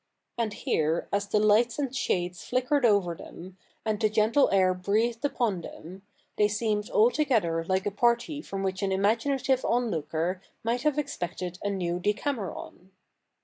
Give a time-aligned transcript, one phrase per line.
[0.35, 5.23] And here, as the lights and shades flickered over them, and the gentle air breathed
[5.23, 6.01] upon them,
[6.37, 11.69] they seemed altogether like a party from which an imaginative onlooker might have expected a
[11.69, 12.89] new Decameron.